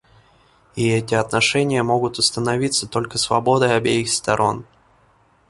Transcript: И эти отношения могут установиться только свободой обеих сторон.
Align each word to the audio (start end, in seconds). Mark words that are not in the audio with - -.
И 0.75 0.89
эти 0.89 1.13
отношения 1.13 1.83
могут 1.83 2.17
установиться 2.17 2.87
только 2.87 3.19
свободой 3.19 3.75
обеих 3.77 4.09
сторон. 4.11 4.65